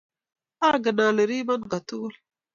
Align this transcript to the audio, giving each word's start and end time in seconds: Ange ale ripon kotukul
Ange 0.67 0.91
ale 1.07 1.23
ripon 1.29 1.61
kotukul 1.71 2.13